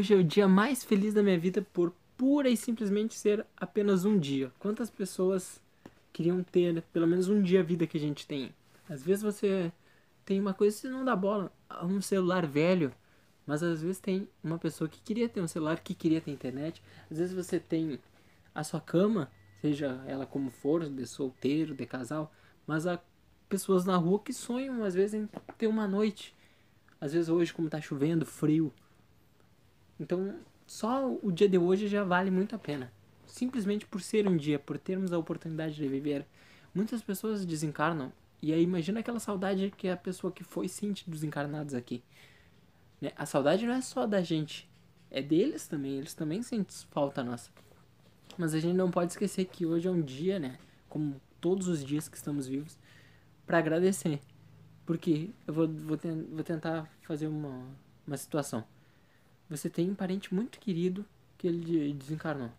[0.00, 4.04] Hoje é o dia mais feliz da minha vida por pura e simplesmente ser apenas
[4.04, 4.50] um dia.
[4.58, 5.62] Quantas pessoas
[6.12, 8.52] queriam ter pelo menos um dia a vida que a gente tem?
[8.88, 9.70] Às vezes você
[10.24, 11.52] tem uma coisa que não dá bola,
[11.84, 12.92] um celular velho,
[13.46, 16.82] mas às vezes tem uma pessoa que queria ter um celular, que queria ter internet.
[17.08, 18.00] Às vezes você tem
[18.52, 19.30] a sua cama,
[19.60, 22.34] seja ela como for, de solteiro, de casal,
[22.66, 23.00] mas há
[23.48, 26.34] pessoas na rua que sonham às vezes em ter uma noite.
[27.00, 28.72] Às vezes hoje como tá chovendo, frio,
[29.98, 30.34] então,
[30.66, 32.92] só o dia de hoje já vale muito a pena.
[33.26, 36.26] Simplesmente por ser um dia, por termos a oportunidade de viver.
[36.74, 38.12] Muitas pessoas desencarnam.
[38.42, 42.02] E aí imagina aquela saudade que a pessoa que foi sente dos encarnados aqui.
[43.00, 43.12] Né?
[43.16, 44.68] A saudade não é só da gente.
[45.10, 45.98] É deles também.
[45.98, 47.50] Eles também sentem falta nossa.
[48.36, 50.58] Mas a gente não pode esquecer que hoje é um dia, né?
[50.88, 52.76] Como todos os dias que estamos vivos,
[53.46, 54.20] para agradecer.
[54.84, 55.98] Porque eu vou, vou,
[56.32, 57.64] vou tentar fazer uma,
[58.06, 58.64] uma situação
[59.48, 61.04] você tem um parente muito querido
[61.36, 62.50] que ele desencarnou.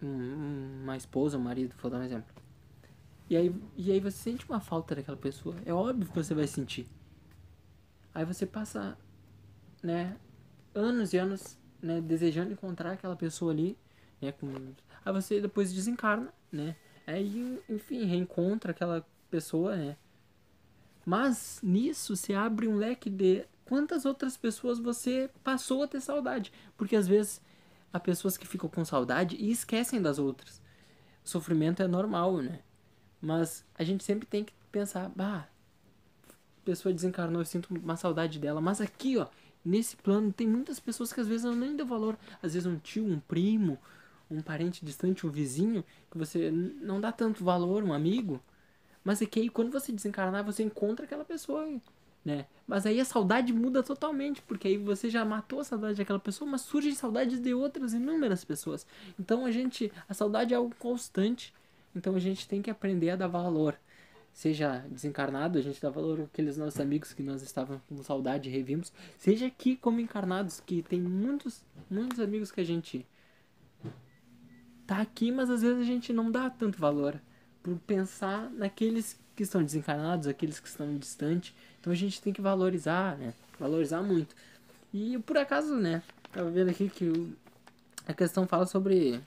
[0.00, 2.42] uma esposa, um marido, vou dar um exemplo.
[3.30, 5.56] E aí, e aí você sente uma falta daquela pessoa.
[5.64, 6.86] É óbvio que você vai sentir.
[8.14, 8.98] Aí você passa,
[9.82, 10.16] né,
[10.74, 13.76] anos e anos, né, desejando encontrar aquela pessoa ali,
[14.20, 14.48] né, com...
[15.04, 19.96] aí você depois desencarna, né, aí, enfim, reencontra aquela pessoa, né.
[21.06, 26.52] Mas nisso se abre um leque de quantas outras pessoas você passou a ter saudade.
[26.76, 27.40] Porque às vezes
[27.90, 30.60] há pessoas que ficam com saudade e esquecem das outras.
[31.24, 32.60] O sofrimento é normal, né?
[33.18, 35.48] Mas a gente sempre tem que pensar, bah,
[36.28, 38.60] a pessoa desencarnou, eu sinto uma saudade dela.
[38.60, 39.26] Mas aqui, ó,
[39.64, 42.18] nesse plano, tem muitas pessoas que às vezes eu nem dou valor.
[42.42, 43.78] Às vezes um tio, um primo,
[44.30, 48.38] um parente distante, um vizinho, que você não dá tanto valor, um amigo.
[49.02, 51.66] Mas é que aí quando você desencarnar, você encontra aquela pessoa
[52.24, 52.46] né?
[52.66, 56.50] Mas aí a saudade muda totalmente, porque aí você já matou a saudade daquela pessoa,
[56.50, 58.86] mas surgem saudades de outras inúmeras pessoas.
[59.18, 61.52] Então a gente, a saudade é algo constante,
[61.94, 63.76] então a gente tem que aprender a dar valor.
[64.32, 68.52] Seja desencarnado, a gente dá valor àqueles nossos amigos que nós estávamos com saudade e
[68.52, 73.06] revimos, seja aqui como encarnados, que tem muitos, muitos amigos que a gente
[74.86, 77.20] tá aqui, mas às vezes a gente não dá tanto valor
[77.62, 81.54] por pensar naqueles que estão desencarnados, aqueles que estão distantes.
[81.80, 83.34] Então a gente tem que valorizar, né?
[83.58, 84.34] Valorizar muito.
[84.92, 86.02] E por acaso, né?
[86.32, 87.32] Tava vendo aqui que o,
[88.06, 89.20] a questão fala sobre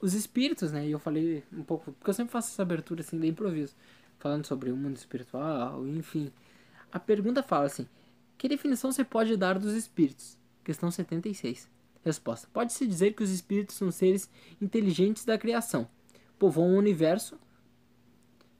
[0.00, 0.86] os espíritos, né?
[0.86, 3.74] E eu falei um pouco, porque eu sempre faço essa abertura assim de improviso,
[4.18, 6.30] falando sobre o mundo espiritual, enfim.
[6.92, 7.86] A pergunta fala assim:
[8.38, 10.38] Que definição você pode dar dos espíritos?
[10.64, 11.68] Questão 76.
[12.04, 14.30] Resposta: Pode-se dizer que os espíritos são seres
[14.60, 15.88] inteligentes da criação,
[16.38, 17.38] povoam o universo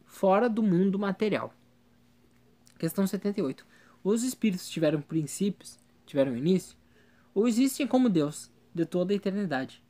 [0.07, 1.53] fora do mundo material.
[2.79, 3.67] Questão 78.
[4.03, 6.77] Os espíritos tiveram princípios, tiveram início,
[7.35, 9.83] ou existem como Deus, de toda a eternidade?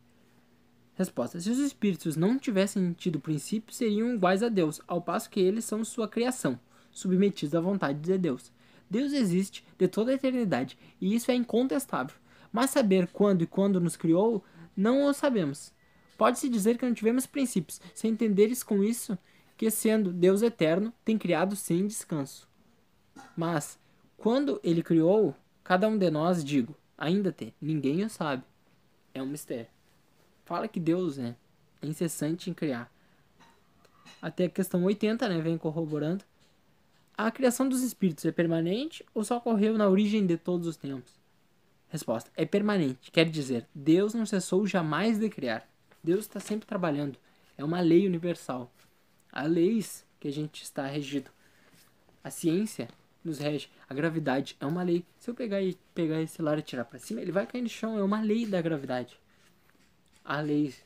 [0.94, 5.40] Resposta: Se os espíritos não tivessem tido princípio, seriam iguais a Deus, ao passo que
[5.40, 6.58] eles são sua criação,
[6.90, 8.50] submetidos à vontade de Deus.
[8.88, 12.16] Deus existe de toda a eternidade, e isso é incontestável.
[12.50, 14.42] Mas saber quando e quando nos criou,
[14.76, 15.72] não o sabemos.
[16.16, 19.18] Pode-se dizer que não tivemos princípios, sem entenderes com isso
[19.56, 22.48] que, sendo Deus eterno, tem criado sem descanso.
[23.36, 23.78] Mas,
[24.16, 25.34] quando ele criou,
[25.64, 28.44] cada um de nós, digo, ainda tem, ninguém o sabe.
[29.14, 29.68] É um mistério.
[30.44, 31.34] Fala que Deus né,
[31.80, 32.92] é incessante em criar.
[34.20, 36.24] Até a questão 80, né, vem corroborando.
[37.16, 41.14] A criação dos espíritos é permanente ou só ocorreu na origem de todos os tempos?
[41.88, 43.10] Resposta: é permanente.
[43.10, 45.66] Quer dizer, Deus não cessou jamais de criar.
[46.04, 47.18] Deus está sempre trabalhando.
[47.56, 48.70] É uma lei universal
[49.36, 51.30] há leis que a gente está regido.
[52.24, 52.88] A ciência
[53.22, 53.68] nos rege.
[53.88, 55.04] A gravidade é uma lei.
[55.18, 57.68] Se eu pegar e pegar esse celular e tirar para cima, ele vai cair no
[57.68, 57.98] chão.
[57.98, 59.20] É uma lei da gravidade.
[60.24, 60.82] Há leis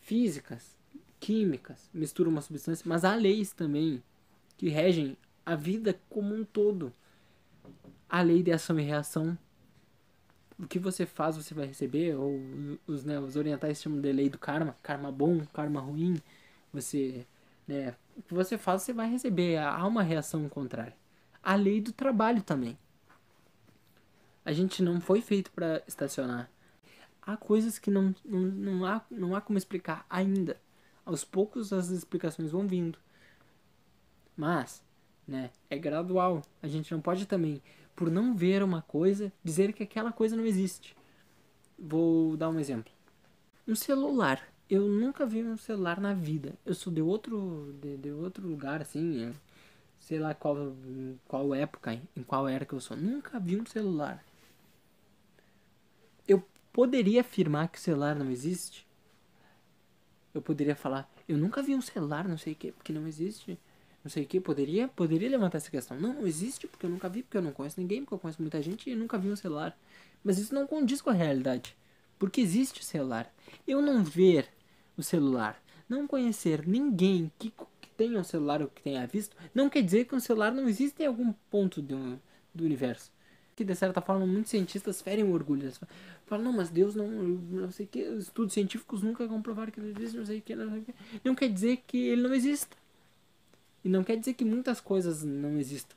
[0.00, 0.76] físicas,
[1.20, 4.02] químicas, mistura uma substância, mas há leis também
[4.58, 6.92] que regem a vida como um todo.
[8.08, 9.38] A lei de ação e reação.
[10.58, 12.40] O que você faz, você vai receber, ou
[12.86, 16.20] os, né, os orientais chamam de lei do karma, karma bom, karma ruim.
[16.72, 17.24] Você
[17.66, 17.94] né?
[18.16, 19.58] O que você faz, você vai receber.
[19.58, 20.96] Há uma reação contrária.
[21.42, 22.78] A lei do trabalho também.
[24.44, 26.50] A gente não foi feito para estacionar.
[27.20, 30.60] Há coisas que não, não, não, há, não há como explicar ainda.
[31.04, 32.98] Aos poucos as explicações vão vindo.
[34.36, 34.82] Mas,
[35.26, 36.42] né, é gradual.
[36.62, 37.60] A gente não pode também,
[37.94, 40.96] por não ver uma coisa, dizer que aquela coisa não existe.
[41.78, 42.92] Vou dar um exemplo.
[43.66, 46.54] Um celular eu nunca vi um celular na vida.
[46.64, 49.32] Eu sou de outro, de, de outro lugar, assim,
[49.98, 50.74] sei lá qual,
[51.26, 52.96] qual época, em qual era que eu sou.
[52.96, 54.24] Nunca vi um celular.
[56.76, 58.86] poderia afirmar que o celular não existe.
[60.34, 63.58] Eu poderia falar, eu nunca vi um celular, não sei o que, porque não existe.
[64.04, 65.98] Não sei o que, poderia, poderia levantar essa questão.
[65.98, 68.42] Não, não existe porque eu nunca vi, porque eu não conheço ninguém, porque eu conheço
[68.42, 69.74] muita gente e eu nunca vi um celular.
[70.22, 71.74] Mas isso não condiz com a realidade.
[72.18, 73.32] Porque existe o celular.
[73.66, 74.48] Eu não ver
[74.96, 77.52] o celular, não conhecer ninguém que,
[77.96, 81.02] tenha um celular ou que tenha visto, não quer dizer que um celular não existe
[81.02, 82.20] em algum ponto do,
[82.54, 83.10] do universo.
[83.54, 85.72] Que de certa forma muitos cientistas ferem o orgulho.
[86.26, 87.08] Falam, não, mas Deus não.
[87.08, 88.00] Não sei que.
[88.00, 90.54] Estudos científicos nunca comprovaram que ele existe, não sei que.
[90.54, 90.94] Não, sei que.
[91.24, 92.76] não quer dizer que ele não exista.
[93.82, 95.96] E não quer dizer que muitas coisas não existam.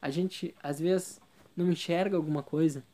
[0.00, 1.20] A gente, às vezes,
[1.56, 2.84] não enxerga alguma coisa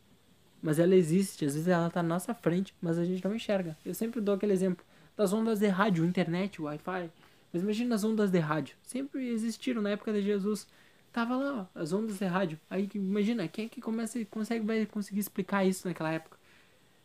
[0.61, 3.77] mas ela existe, às vezes ela está na nossa frente, mas a gente não enxerga.
[3.85, 4.85] Eu sempre dou aquele exemplo
[5.19, 7.11] das ondas de rádio, internet, Wi-Fi.
[7.53, 8.77] Mas imagina as ondas de rádio.
[8.85, 10.65] Sempre existiram na época de Jesus.
[11.13, 12.57] Tava lá, ó, as ondas de rádio.
[12.71, 16.39] Aí imagina, quem é que começa, consegue, vai conseguir explicar isso naquela época?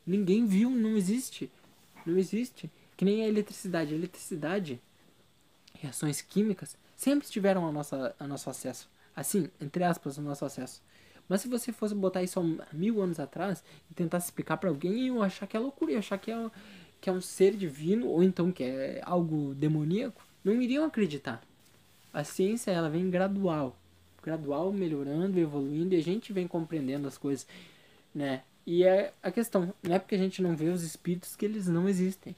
[0.05, 1.51] Ninguém viu, não existe.
[2.05, 2.69] Não existe.
[2.95, 3.95] Que nem a eletricidade.
[3.95, 4.79] A eletricidade,
[5.73, 8.87] reações químicas, sempre estiveram ao nosso, ao nosso acesso.
[9.15, 10.83] Assim, entre aspas, ao nosso acesso.
[11.27, 15.07] Mas se você fosse botar isso há mil anos atrás e tentar explicar para alguém,
[15.07, 16.51] eu achar que é loucura, eu achar que é,
[17.03, 21.43] que é um ser divino ou então que é algo demoníaco, não iriam acreditar.
[22.13, 23.75] A ciência ela vem gradual,
[24.23, 27.45] gradual melhorando, evoluindo e a gente vem compreendendo as coisas,
[28.15, 28.43] né?
[28.65, 31.67] E é a questão, não é porque a gente não vê os espíritos que eles
[31.67, 32.33] não existem.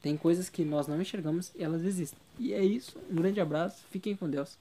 [0.00, 2.18] Tem coisas que nós não enxergamos e elas existem.
[2.38, 2.96] E é isso.
[3.10, 3.84] Um grande abraço.
[3.90, 4.56] Fiquem com Deus.